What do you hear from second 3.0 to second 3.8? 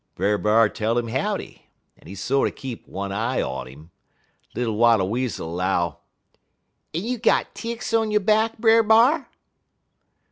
eye on